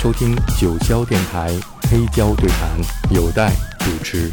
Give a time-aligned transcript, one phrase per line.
[0.00, 1.50] 收听九霄电台
[1.82, 2.70] 黑胶对谈，
[3.14, 4.32] 有待主持。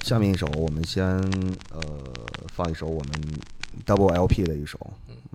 [0.00, 1.04] 下面一首，我们先
[1.70, 1.82] 呃
[2.54, 3.22] 放一首我们
[3.84, 4.78] Double LP 的一首，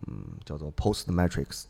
[0.08, 1.66] 嗯，叫做 Post Matrix。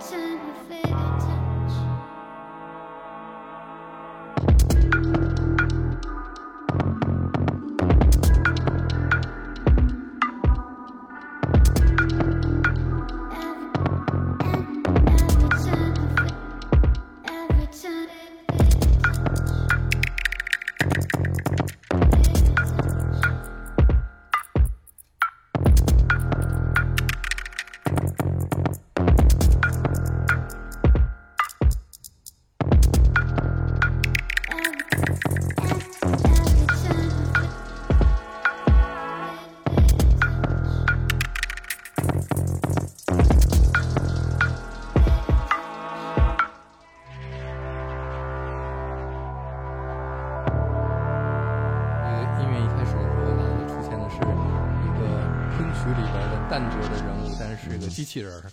[0.00, 1.49] pretend with it.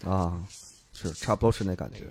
[0.05, 0.41] 啊，
[0.93, 2.05] 是差不多是那感觉。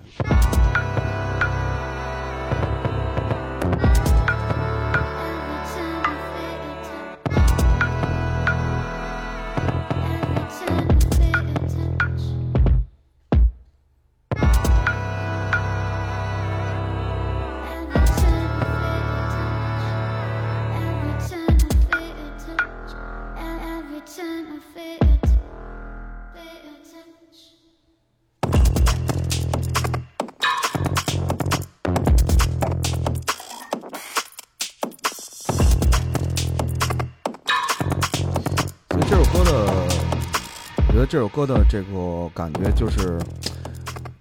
[41.09, 43.17] 这首歌的这个感觉就是，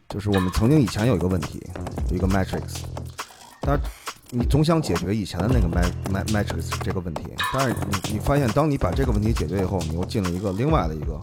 [0.08, 1.60] 就是我们曾经以前有一个问题，
[2.12, 2.84] 一个 matrix，
[3.60, 3.82] 但是
[4.30, 11.20] 你总想解决以前的那个 ma ma matrix 这个问题，但是你你发现，当你把这个问题解决以后，你又进了一个另外的一个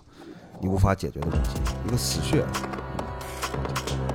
[0.60, 1.50] 你无法解决的问题，
[1.86, 2.44] 一个死穴。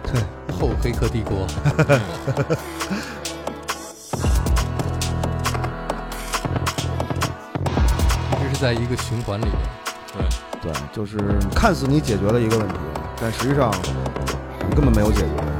[0.03, 0.21] 对，
[0.53, 1.47] 后黑客帝国，
[8.31, 9.86] 一直是在一个循环里面。
[10.91, 11.17] 就是
[11.55, 12.75] 看似你解决了一个问题，
[13.19, 13.71] 但实际上
[14.69, 15.56] 你根本没有解决。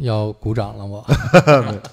[0.00, 1.04] 要鼓掌了我，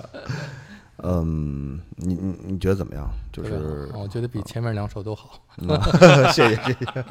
[1.03, 3.07] 嗯，你你你觉得怎么样？
[3.31, 5.39] 就是我觉得比前面两首都好。
[6.33, 6.85] 谢谢 谢谢。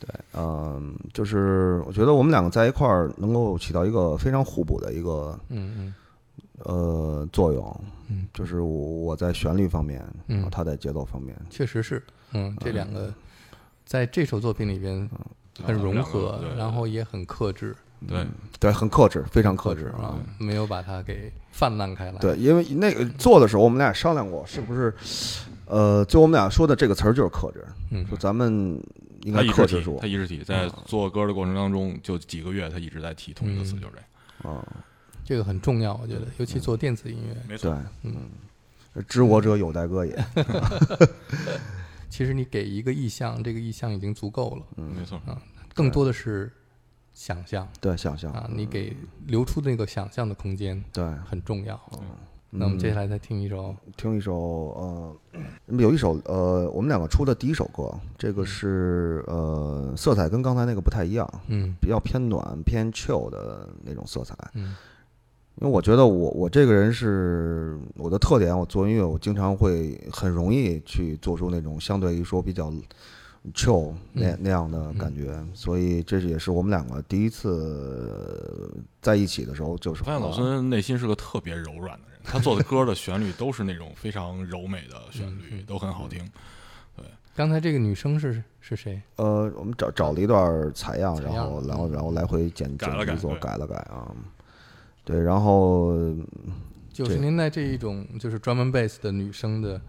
[0.00, 5.94] 对，嗯，就是我觉得我们两个在一块儿能够起到一个非常互补的一个嗯嗯。
[6.64, 10.36] 呃作用，嗯，就是我我在旋律方面，嗯。
[10.36, 12.02] 然后他在节奏方面，确实是，
[12.32, 13.12] 嗯，这两个
[13.84, 15.08] 在这首作品里边
[15.64, 16.56] 很融合，对。
[16.56, 17.74] 然后也很克制
[18.08, 18.26] 对。
[18.60, 22.18] 对，很克制，非常克制啊，没有把它给泛滥开来。
[22.18, 24.94] 对，因为那个做的时候，我们俩商量过，是不是？
[25.66, 28.80] 呃，就我们俩说的这个词儿就是克制，嗯说咱们
[29.22, 33.80] 应该他一直提克制住，他一直提，在做歌的过程当中，就几个月他一直在提同一个词，嗯。
[33.80, 34.48] 就是这个。
[34.50, 34.66] 啊，
[35.24, 38.14] 这个很重要，我觉得，尤其做电子音乐，对没错，，嗯，
[39.08, 40.24] 知我者有待歌也
[42.08, 44.94] 其实你给一个意向，这个意向已经足够了，嗯。
[44.96, 45.20] 没错，
[45.74, 46.50] 更多的是
[47.14, 47.66] 想象。
[47.80, 48.30] 对，想象。
[48.32, 48.94] 啊，你给
[49.26, 51.80] 留出那个想象的空间对，很重要。
[51.94, 52.00] 嗯。
[52.56, 55.16] 那我们接下来再听一首，听一首呃，
[55.78, 61.74] 有一首呃，我们两个出的第一首歌，这个是呃，色彩跟刚才那个不太一样，嗯。
[61.80, 64.36] 比较偏暖、偏 chill 的那种色彩。
[64.52, 64.76] 嗯。
[65.60, 72.72] 因为我觉得我我这个人是我的特点，我做音乐我经常会很容易去做出那种相对于说比较
[73.52, 74.38] chill 那、嗯。
[74.40, 86.18] 那样的感觉，所以这也是我们两个第一次在一起的时候，就是发现老孙内心是个特别柔软的人，他做的歌的旋律都是那种非常柔美的旋律，都很好听。
[86.96, 87.04] 对。
[87.34, 89.02] 刚才这个女生是是谁？
[89.16, 93.40] 呃，我们找找了一段采样，然采样后然后然后来回剪剪辑做对。
[93.40, 94.14] 改了改啊，
[95.04, 95.92] 对，然后
[96.92, 99.80] 九十年代这一种就是 drum and bass 的女生的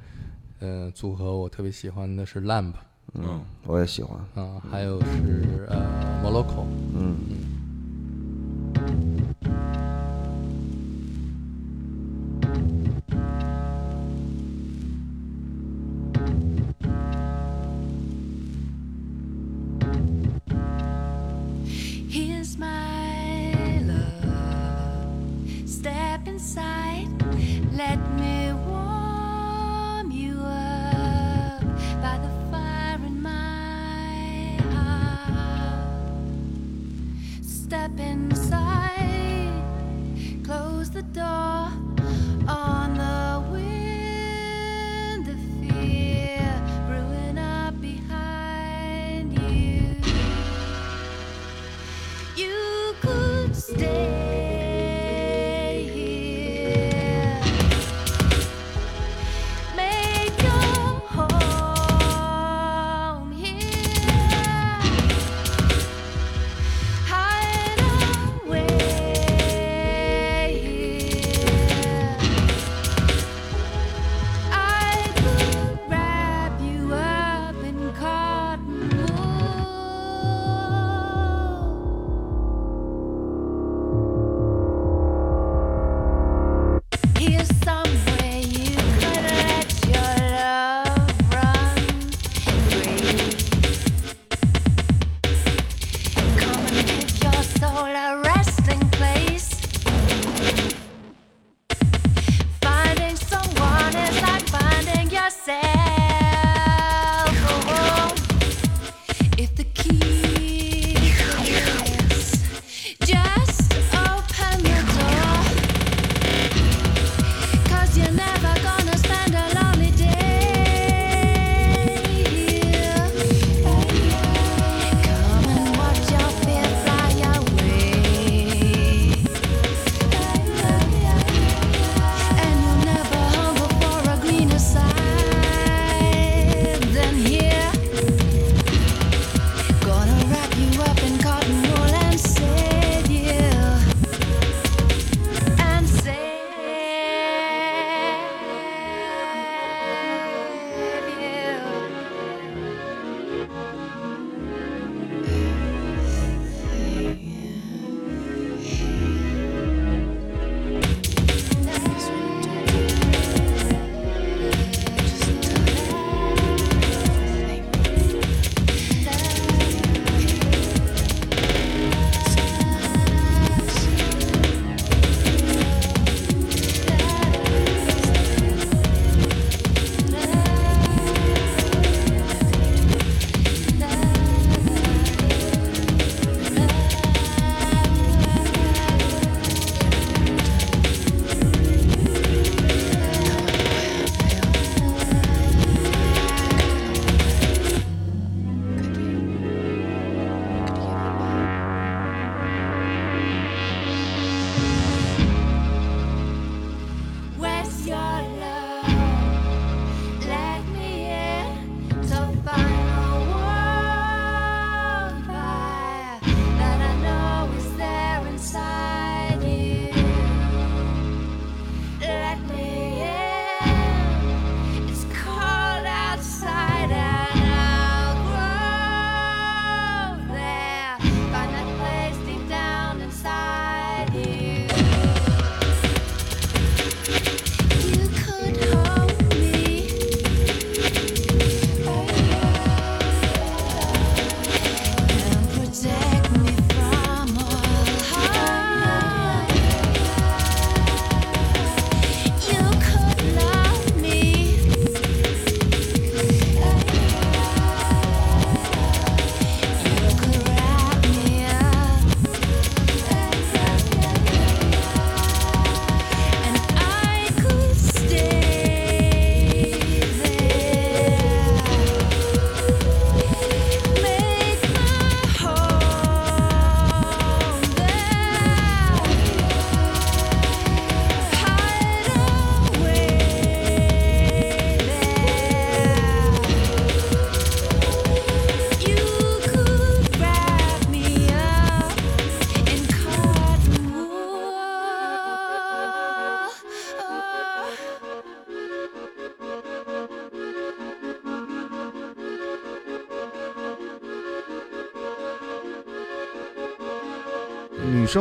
[0.60, 2.74] 呃组合，我特别喜欢的是 Lamb
[3.14, 5.78] 嗯，我也喜欢，嗯，还有是呃
[6.24, 6.66] Moloko。
[6.96, 7.16] 嗯。
[7.26, 7.45] Here's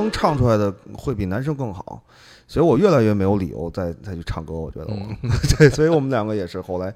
[0.02, 2.02] 生唱出来的会比男生更好，
[2.48, 4.52] 所以我越来越没有理由再再去唱歌。
[4.54, 6.92] 我觉得我，嗯 对，所以我们两个也是后来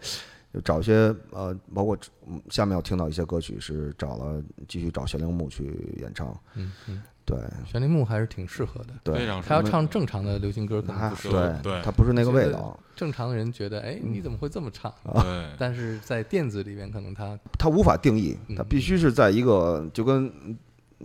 [0.52, 8.94] 就找一些呃，包括嗯下面要听到一些歌曲是找了继续找玄铃木去演唱，嗯嗯，对玄铃木还是挺适合的。
[9.04, 11.46] 对非，常他要唱正常的流行歌，可能他不适合。
[11.62, 14.92] 对对他不是那个味道，正常的人觉得，哎，你怎么会这么唱？
[15.04, 20.32] 对，但是在电子里面，可能他他无法定义，嗯他必须是在一个就跟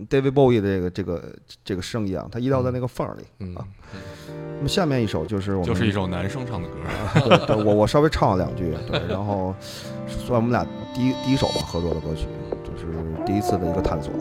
[0.08, 3.24] David Bowie 的这个这个这个声音啊，他一定要在那个缝儿里。
[3.40, 3.64] 嗯啊
[4.56, 6.74] 那么下面一首就是我们就是一首男生唱的歌。
[7.28, 9.54] 对对，我我稍微唱了两句，对，然后
[10.06, 12.26] 算我们俩第一第一首吧合作的歌曲，
[12.64, 12.86] 就是
[13.26, 14.12] 第一次的一个探索。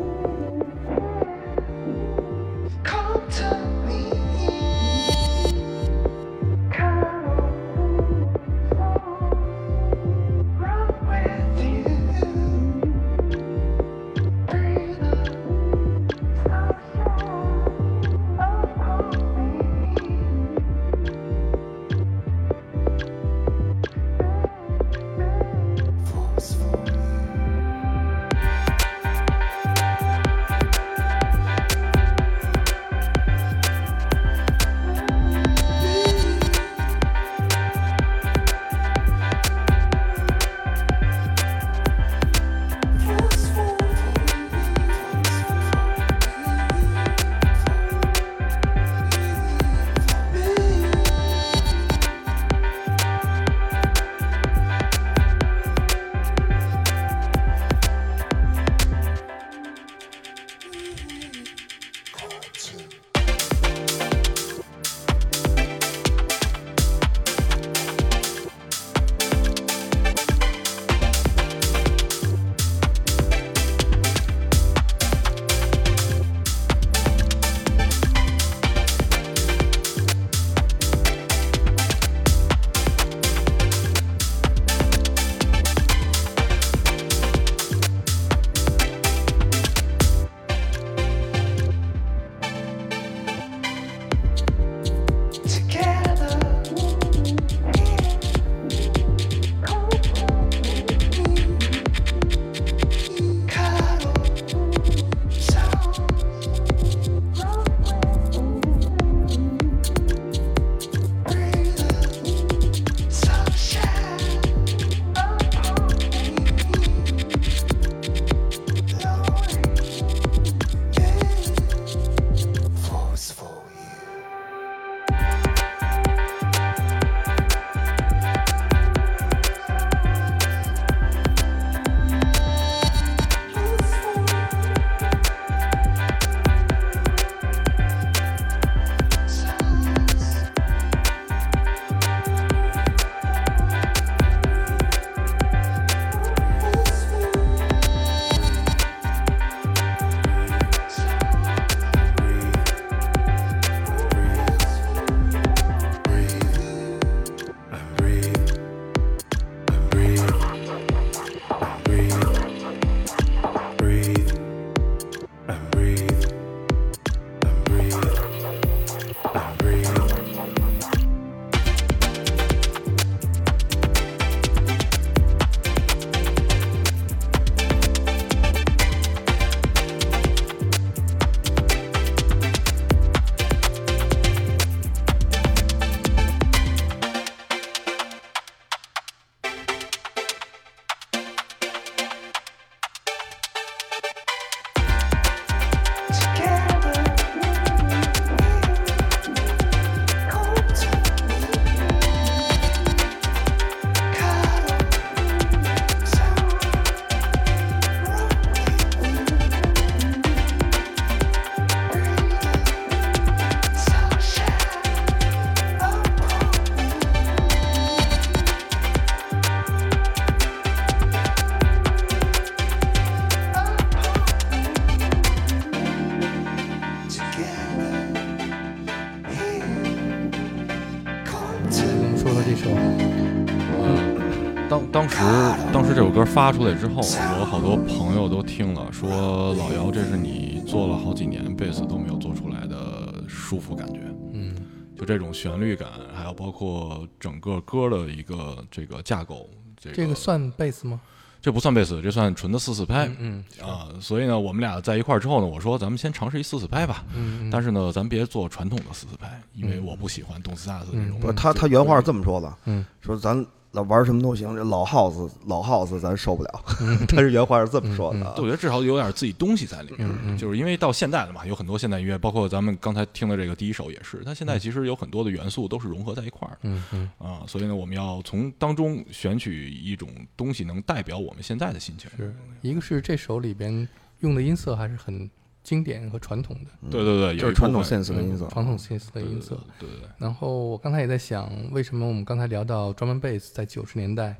[236.43, 244.01] 发出来之后，我好多朋友都听了，说老姚，这是你做了好几年贝斯都没有做出来的舒服感觉。
[244.33, 244.53] 嗯
[244.93, 250.99] 就这种旋律感，还有包括整个歌的一个这个架构，这个这个算贝斯吗？
[251.41, 253.87] 这不算贝斯，这算纯的四四拍嗯啊。
[254.01, 257.05] 所以呢，我们俩在一块儿之后呢，我说咱们先尝试一四四拍吧。
[257.15, 261.17] 嗯嗯，但是呢，咱别做传统的四四拍，因为我不喜欢动次打次那种。
[261.21, 266.63] 不是他他原话是这么说的，嗯说咱老玩什么都行，这老 house 老 house 咱受不了，
[267.09, 270.37] 他是原话是这么说的 我觉得至少有点自己东西在里面，嗯嗯。
[270.37, 277.09] 就是因为到现代了嘛，有很多现代音乐，包括咱们刚才听的这个第一首也是，它现在其实有很多的元素都是融合在一块儿的嗯嗯。
[277.17, 282.09] 啊，所以呢，我们要从当中选取一种东西，能代表我们现在的心情。
[282.15, 283.87] 是一个是这首里边
[284.19, 285.27] 用的音色还是很
[285.63, 289.57] 经典和传统的，对对对，就是传统 sense 的音色，传统 sense 的对音色。
[289.79, 294.35] 对对对，然后我刚才也在想，为什么我们刚才聊到 drum and bass 在九十年代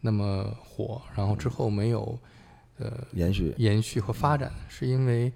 [0.00, 2.16] 那么火，然后之后没有
[2.78, 3.52] 呃延续。
[3.58, 5.32] 延续和发展，是因为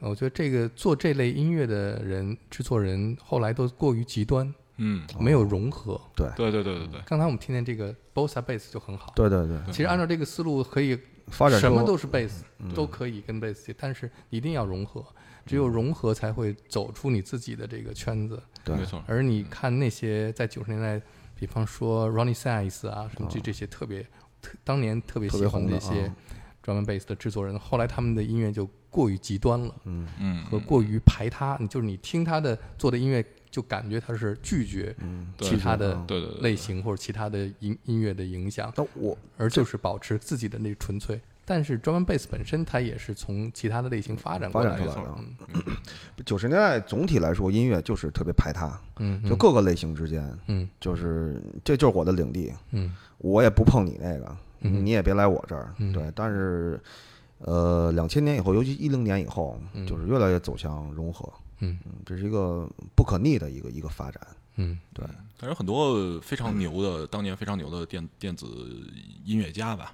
[0.00, 5.98] 呃我觉得这个做这类音乐的人、制作人后来都过于极端，嗯，没有融合。
[6.14, 6.28] 对。
[6.36, 12.30] 对对对对，刚才我们听见这个 bossa bass 就很好，对对对，其实按照这个思路可以发展什么都是 bass，
[12.74, 15.04] 都可以跟 bass，但是一定要融合，
[15.46, 18.42] 只有融合才会走出你自己的这个圈子。
[18.64, 19.02] 对没错。
[19.06, 21.00] 而你看那些在九十年代，
[21.34, 24.02] 比方说 Ronnie Size 啊，什么这这些特别
[24.40, 26.16] 特当年特别特喜别红的欢这些啊
[26.64, 34.92] drum and bass 的制作人，后来他们的音乐就过于极端了嗯嗯，和过于排他，你就是你听他的做的音乐，就感觉他是拒绝
[35.38, 35.96] 其他的
[36.40, 41.20] 类型或者其他的音音乐的影响，但我而就是保持自己的那纯粹。
[41.44, 45.64] 但是 drum and bass 本身它也是从其他的类型发展过来的，发展出来
[46.16, 50.68] 的九十年代总体来说音乐就是特别排他，嗯，就各个类型之间，嗯。
[50.80, 52.92] 就是这就是我的领地，嗯。
[53.18, 55.72] 我也不碰你那个，嗯你也别来我这儿。
[55.78, 55.92] 嗯。
[55.92, 56.80] 对，但是
[57.38, 59.86] 呃，两千年以后，尤其一零年以后，嗯。
[59.86, 64.26] 就是越来越走向融合，嗯嗯，这是一个不可逆的一个一个发展。
[64.56, 65.04] 嗯对，
[65.36, 68.46] 但是很多非常牛的，当年非常牛的电电子
[69.24, 69.92] 音乐家吧，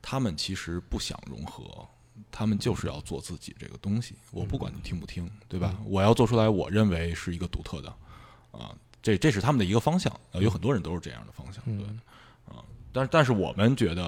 [0.00, 1.84] 他们其实不想融合，
[2.30, 4.14] 他们就是要做自己这个东西。
[4.30, 5.76] 我不管你听不听，对吧？
[5.84, 7.88] 我要做出来，我认为是一个独特的，
[8.52, 10.12] 啊，这这是他们的一个方向。
[10.32, 11.90] 啊，有很多人都是这样的方向，对，啊。
[12.98, 14.02] 但是，但是我们觉得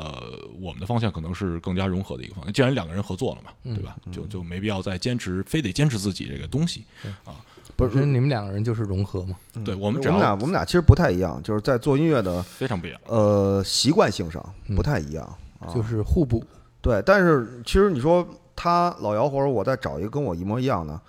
[0.60, 2.52] 我们的方向可能是更加融合的一个方向。
[2.52, 3.96] 既然两个人合作了嘛，对吧？
[4.10, 6.84] 就就没必要再坚持，非得坚持自己这个东西
[7.24, 7.36] 啊。
[7.76, 13.00] 不是你们两个人就是融合嘛，对我们我们俩我们俩其实不太一样，就是在做音乐的非常不一样。
[13.06, 14.44] 呃习惯性上
[14.76, 15.24] 不太一样
[15.60, 15.72] 啊。
[15.72, 16.44] 就是互补。
[16.82, 18.26] 对，但是其实你说
[18.56, 21.00] 他老姚或者我再找一个跟我一模一样的，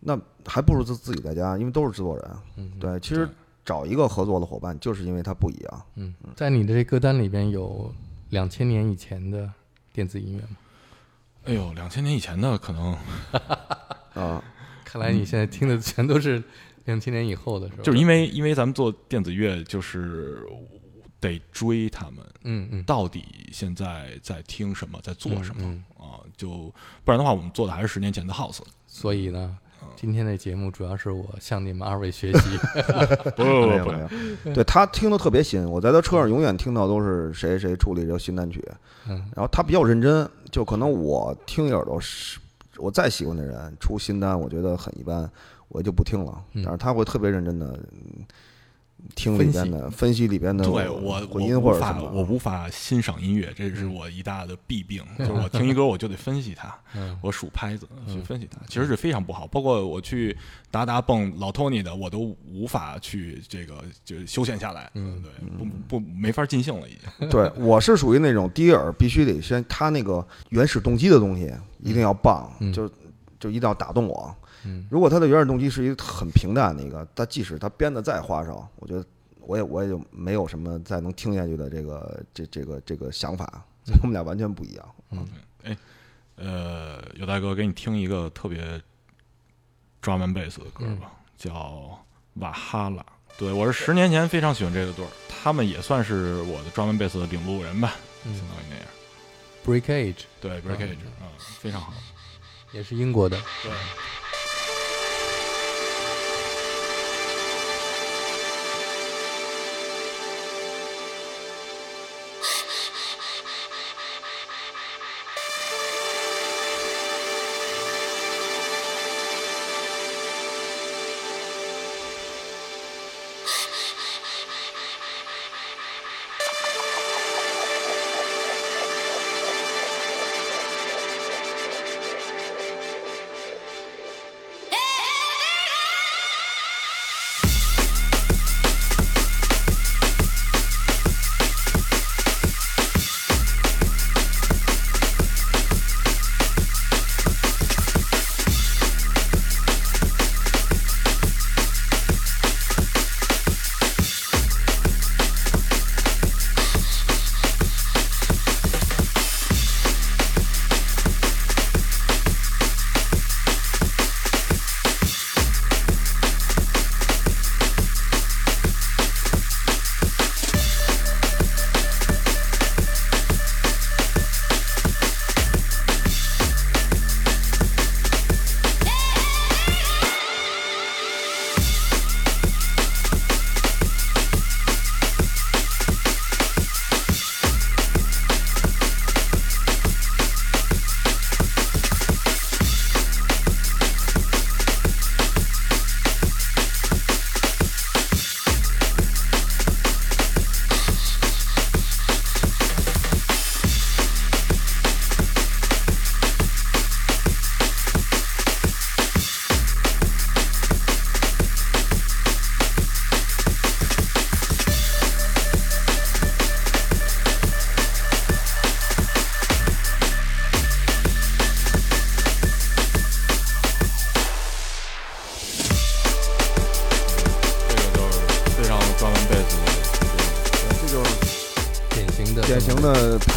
[0.00, 2.30] 那还不如自自己在家，因为都是制作人。
[2.56, 3.34] 嗯，对，其实对
[3.70, 5.82] 找一个合作的伙伴，就是因为它不一样。
[5.94, 7.94] 嗯，在你的这歌单里边有
[8.30, 9.48] 两千年以前的
[9.92, 10.56] 电子音乐吗？
[11.44, 12.92] 哎呦，两千年以前的可能
[14.14, 14.42] 啊，
[14.84, 16.42] 看来你现在听的全都是
[16.86, 17.82] 两千年以后的，是吧？
[17.84, 20.44] 就是因为因为咱们做电子乐，就是
[21.20, 26.18] 得追他们嗯嗯到底现在在听什么，在做什么、嗯啊？
[26.36, 28.62] 就不然的话，我们做的还是十年前的 house。
[28.88, 29.56] 所以呢，
[30.00, 32.56] 今天的节目主要是我向你们二位学习。
[33.36, 34.08] 不 没 不不有没
[34.46, 38.66] 有，对他听的特别新，我在他车上永远听到都是谁谁处理这个新单曲，
[39.06, 39.16] 嗯。
[39.36, 42.40] 然后他比较认真，就可能我听一耳朵是，
[42.78, 45.30] 我再喜欢的人出新单，我觉得很一般，
[45.68, 46.62] 我就不听了，嗯。
[46.64, 47.78] 但是他会特别认真的
[49.14, 55.02] 听里边的分析里边的对我我混音无法或者什么，我无法欣赏音乐，这是我一大的弊病。
[55.18, 59.46] 就是我听一歌，我就得分析它， 嗯我数拍子去分析它，其实是非常不好。
[59.46, 60.36] 包括我去
[60.70, 64.90] 达达蹦老 Tony 的，我都无法去这个就休闲下来。
[64.94, 67.28] 嗯对，不不没法尽兴了，已经。
[67.30, 72.88] 对，我是属于那种第一耳必须得先他那个原始动机的东西一定要棒，嗯就
[73.38, 74.34] 就一定要打动我。
[74.64, 79.04] 嗯如果他的原始动机是一个很平淡的一个，他即使他编的再花哨，我觉得
[79.40, 84.94] 我也我也就没有什么再能听下去的这个这这个这个想法，所以我们俩完全不一样。
[85.10, 85.26] 嗯，
[85.64, 85.76] 哎
[86.36, 88.80] 呃，有大哥给你听一个特别
[90.02, 91.50] drum and bass 的歌吧，叫
[92.34, 93.02] 《瓦哈拉》。
[93.38, 97.94] 对我是十年前非常喜欢这个队儿，他们也算是我的 drum and bass 的领路人吧，
[98.24, 98.86] 相当于那样。
[99.64, 101.92] Break Age 对 breakage 啊、非常好。
[102.72, 103.36] 也是英国的。
[103.62, 103.72] 对。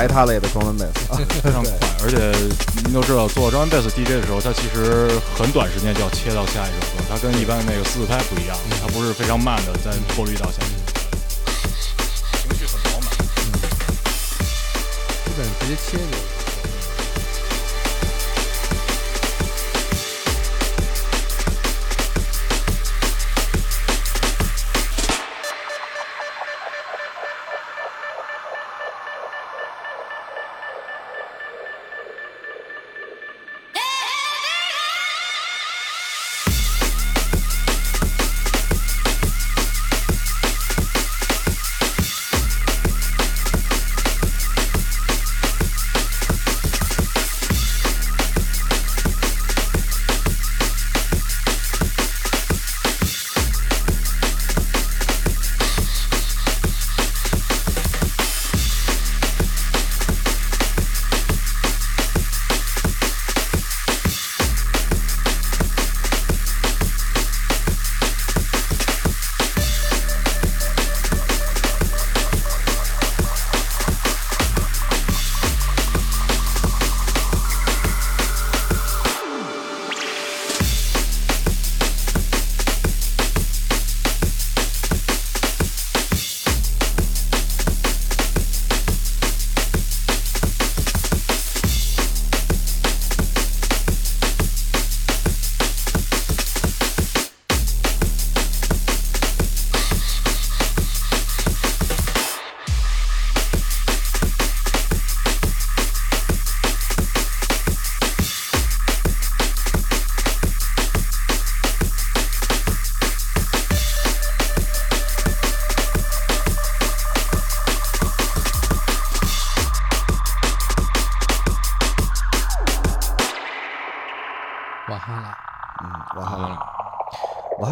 [0.04, 1.20] 排他类的中文贝斯啊。
[1.42, 1.72] 非常快，
[2.04, 2.32] 而且
[2.84, 10.92] 您都知道做 drum and bass DJ 的时候，他其实很短时间就要切到下一首歌，它跟一般那个四四拍不一样，它不是非常慢的在过滤到下一首歌，
[12.42, 13.10] 情绪很饱满。
[15.24, 16.42] 基本直接切就。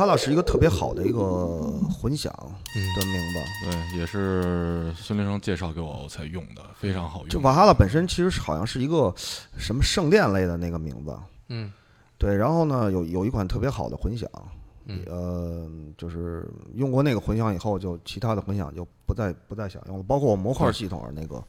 [0.02, 1.20] 哈拉是一个特别好的一个
[1.92, 3.70] 混响的名字。
[3.92, 7.30] 对，也是孙林生介绍给我我才用的，非常好用。
[7.30, 9.14] 就瓦哈拉本身其实是好像是一个
[9.56, 11.16] 什么圣殿类的那个名字，
[11.50, 11.72] 嗯
[12.18, 12.36] 对。
[12.36, 14.28] 然后呢，有有一款特别好的混响，
[14.86, 21.44] 嗯呃，就是用过那个混响以后，就其他的混响就不再不再想用了，包括我模块系统那个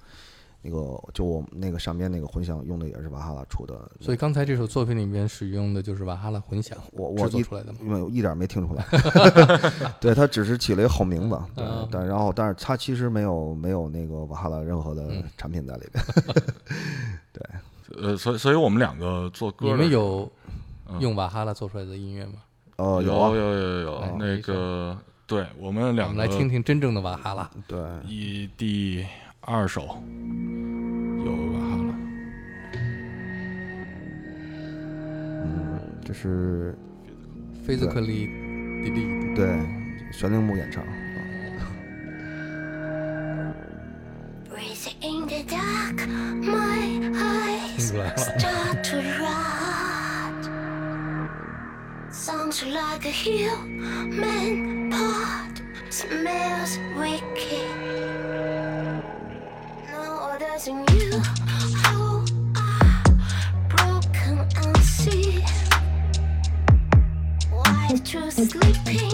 [0.62, 7.78] 那个，就我那个上边那个混响用的也是瓦哈拉出的，所以刚才这首作品里面使用的就是瓦哈拉混响我我做出来的嘛。
[7.82, 8.84] 因为我一点没听出来，
[10.00, 15.24] 对他只是起了一个好名字，对啊，但然后但是他其实没有没有那个瓦哈拉任何的嗯。
[15.36, 16.04] 产品在里边，
[17.32, 17.42] 对
[18.00, 20.30] 呃，所以所以我们两个做歌你们有
[20.88, 21.00] 嗯。
[21.00, 22.34] 用瓦哈拉做出来的音乐吗？
[22.76, 24.96] 呃，有啊，有有有哎那个，
[25.26, 27.50] 对我们两个们来听听真正的瓦哈拉。
[27.66, 29.04] 对，一第
[29.44, 29.82] 二首
[31.24, 31.94] 有瓦哈拉，
[35.44, 36.78] 嗯，这是
[37.66, 38.28] physically
[38.84, 39.44] delete，对
[40.12, 40.84] 玄铃木演唱
[44.54, 46.06] ，Racing in the dark,
[46.40, 48.16] my 听 eyes 出来了。
[68.04, 69.11] Just sleeping.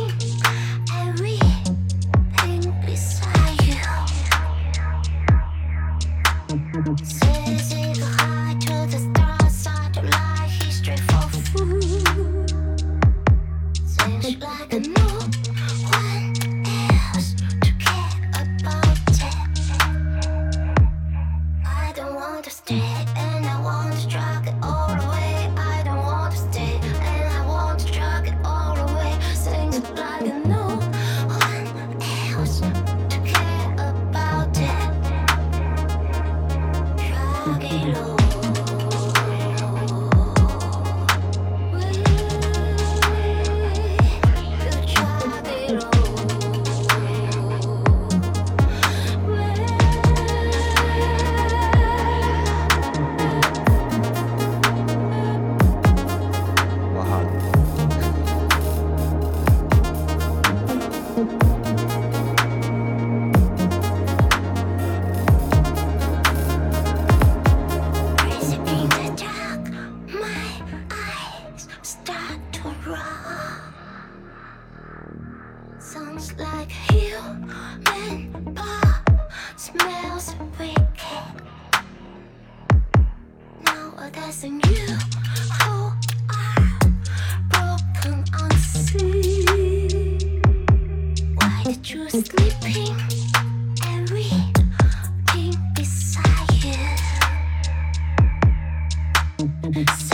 [99.74, 100.07] with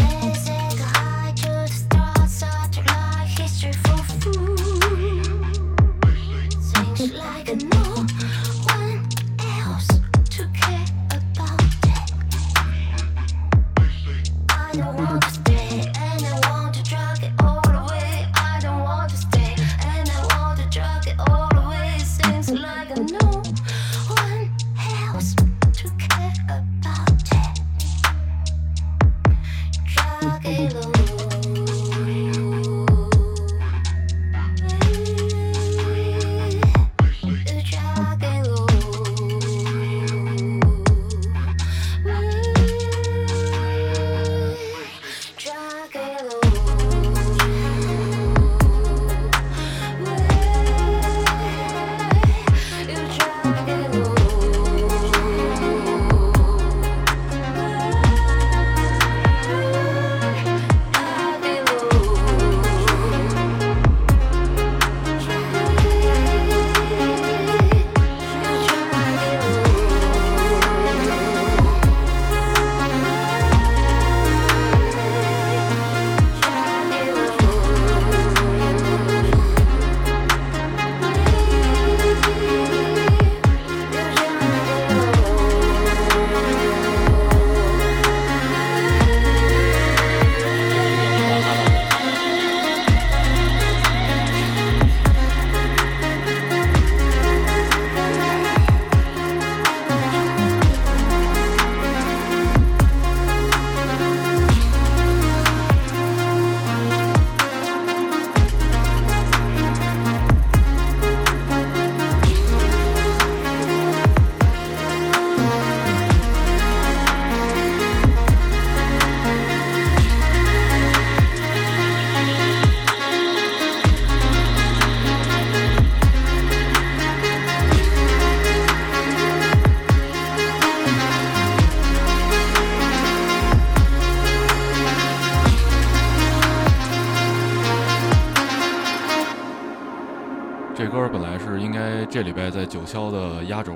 [140.95, 143.73] 歌本来是应该这礼拜在九霄的压轴，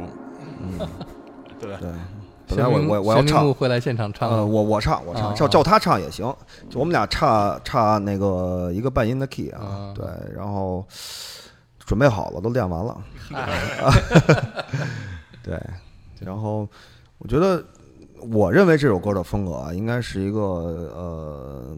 [0.62, 0.88] 嗯。
[1.60, 1.90] 对，对，
[2.46, 4.30] 本来我我我要唱会来现场唱。
[4.30, 6.32] 呃，我我唱我唱，啊叫叫他唱也行，
[6.70, 10.86] 就我们俩差差那个一个半音的 key 啊啊，对，然后
[11.80, 12.96] 准备好了，都练完了，
[15.42, 15.60] 对，
[16.20, 16.68] 然后
[17.18, 17.60] 我觉得，
[18.30, 21.76] 我认为这首歌的风格啊，应该是一个呃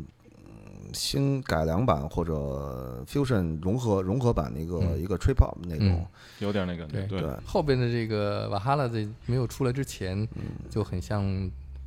[0.92, 4.98] 新改良版或者 fusion 融合融合版的一个、嗯。
[5.00, 5.86] 一个 trip hop 那种。
[5.86, 6.06] 嗯，
[6.40, 7.02] 有点那个对。
[7.06, 7.20] 对。
[7.20, 10.42] 对，后边的这个瓦哈拉的没有出来之前，嗯。
[10.68, 11.24] 就很像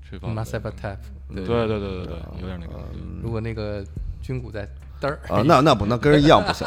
[0.01, 0.97] 吹放 Massive Attack。
[1.33, 1.45] 对。
[1.45, 2.79] 对对对对，有点那个，
[3.21, 3.83] 如果那个
[4.21, 4.67] 军鼓在
[5.01, 6.65] 嘚儿啊，那那不那跟人一样不行，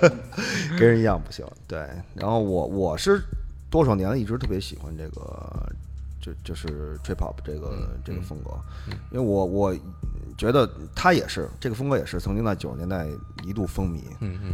[0.78, 1.44] 跟人一样不行。
[1.66, 3.22] 对，然后我我是
[3.70, 5.70] 多少年了，一直特别喜欢这个，
[6.18, 8.52] 就就是 trip hop 这个、嗯这个风格，
[9.10, 9.76] 因为我我
[10.38, 13.06] 觉得他也是这个风格也是曾经在九十年代
[13.44, 14.52] 一度风靡，嗯嗯。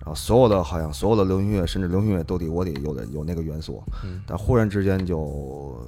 [0.00, 4.20] 然后所有的好像所有的流行乐，甚至流行乐都得我得有点有那个元素，嗯。
[4.26, 5.80] 但忽然之间就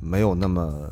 [0.00, 0.90] 没有那么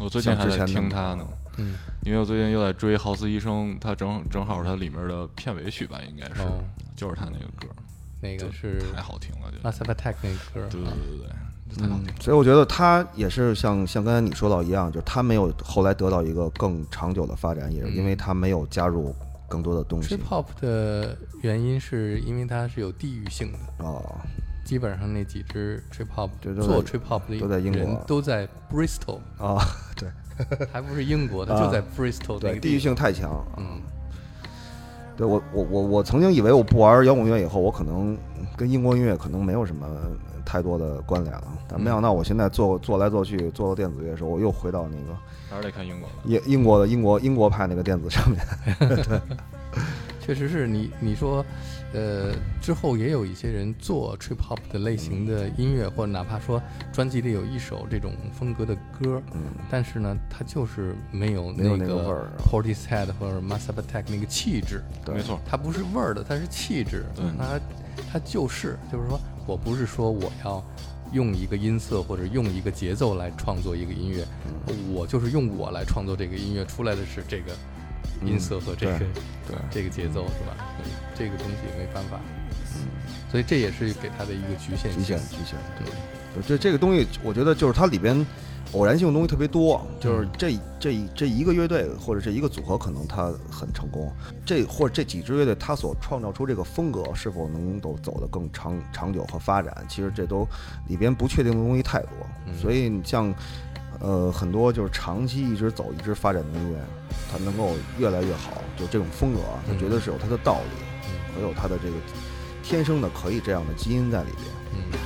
[0.00, 1.26] 我最近还在像之前听他呢，
[1.58, 6.40] 嗯，因为我最近又在追《豪斯医生》，他正正好它里面的片尾曲吧，应该是。
[6.42, 6.64] 哦。
[6.94, 7.66] 就是他那个歌，
[8.20, 9.58] 那个是太好听了，就。
[9.58, 10.68] Massive Attack 那个歌。
[10.70, 11.28] 对对啊，对对对，
[11.74, 12.12] 这太好听了。
[12.20, 19.14] 所以我觉得他也是像像刚才你说到一样，就是他没有后来得到一个更长久的发展，也是因为他没有加入
[19.48, 20.20] 更多的东西 Trip。
[20.28, 24.02] Hop 的原因是因为它是有地域性的，哦，
[24.64, 26.30] 基本上那几支 Trip Hop
[26.62, 29.58] 做 Trip Hop 的都在英国都在 Bristol，啊，
[29.96, 30.08] 对
[30.72, 32.94] 还不是英国的，啊就在 Bristol 那对，个地域性。
[32.94, 33.44] 太强。
[33.58, 33.80] 嗯，
[35.16, 38.16] 对我我我我曾经以为我不玩摇滚乐以后，我可能
[38.56, 39.86] 跟英国音乐可能没有什么
[40.44, 45.16] 太多的关联了，但没想到我现在做做来做去做到电子乐的时候，我又回到那个
[45.50, 46.14] 还是得看英国的。
[46.24, 48.40] 英英国的英国英国派那个电子上面。
[50.20, 51.44] 确实是你你说，
[51.92, 64.82] 呃，之后也有一些人做 Trip Hop 的类型的音乐，或者哪怕说专辑里有一首这种风格的歌，嗯，但是呢，它就是没有那那个味儿啊 Portishead 或者 Massive Attack 那个气质。
[65.04, 67.04] 对没错，它不是味儿的，它是气质。
[67.14, 67.60] 对它
[68.10, 70.64] 它就是就是说我不是说我要
[71.12, 74.24] 用一个音色或者用一个节奏来创作一个音乐，
[74.90, 77.52] 我就是用我来创作这个音乐，出来的是这个
[78.24, 79.06] 音色和这个、对
[79.48, 80.56] 对这个节奏，是吧？
[80.78, 82.18] 嗯这个东西没办法，
[82.76, 82.88] 嗯
[83.30, 85.02] 所以这也是给他的一个局限性。
[85.02, 85.58] 局限局限。
[85.78, 88.26] 对，就这这个东西，我觉得就是它里边
[88.72, 94.10] 偶然性的东西特别多，就是嗯这这这一个乐队或者这一个组合可能它很成功，
[94.44, 100.48] 这或者这几支乐队它所创造出这个风格是否能够走得更长长久和发展，其实这都
[100.88, 102.10] 里边不确定的东西太多，
[102.46, 103.32] 嗯所以你像
[104.02, 106.78] 呃很多就是长期一直走一直发展的音乐，
[107.30, 111.96] 它能够越来越好，就这种风格啊，它嗯绝对是有它的道理，嗯和有它的这个
[112.62, 114.46] 天生的可以这样的基因在里边。
[114.74, 114.98] 嗯